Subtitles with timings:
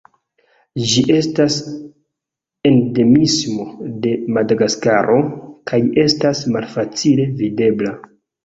[0.91, 1.57] Ĝi estas
[2.71, 3.67] endemismo
[4.07, 5.21] de Madagaskaro,
[5.73, 7.97] kaj estas malfacile videbla.